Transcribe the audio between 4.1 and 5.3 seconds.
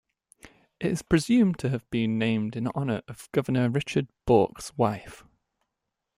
Bourke's wife.